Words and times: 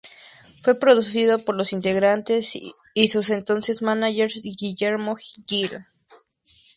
Fue 0.63 0.73
producido 0.79 1.37
por 1.37 1.53
los 1.53 1.73
integrantes 1.73 2.53
y 2.95 3.07
su 3.07 3.23
entonces 3.31 3.83
mánager, 3.83 4.29
Guillermo 4.57 5.15
Gil. 5.47 5.69